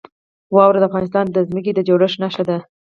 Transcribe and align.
واوره 0.55 0.79
د 0.81 0.85
افغانستان 0.89 1.25
د 1.31 1.37
ځمکې 1.49 1.71
د 1.73 1.79
جوړښت 1.87 2.17
نښه 2.23 2.43
ده. 2.49 2.57